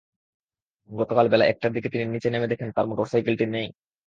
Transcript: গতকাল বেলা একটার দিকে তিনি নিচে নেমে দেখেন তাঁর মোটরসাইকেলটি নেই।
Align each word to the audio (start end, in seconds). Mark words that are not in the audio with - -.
গতকাল 0.89 1.25
বেলা 1.27 1.45
একটার 1.47 1.71
দিকে 1.73 1.87
তিনি 1.89 2.05
নিচে 2.05 2.29
নেমে 2.29 2.51
দেখেন 2.51 2.69
তাঁর 2.75 2.85
মোটরসাইকেলটি 2.89 3.45
নেই। 3.47 3.67